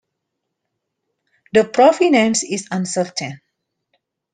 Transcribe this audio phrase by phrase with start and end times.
[1.53, 3.39] The provenance is uncertain.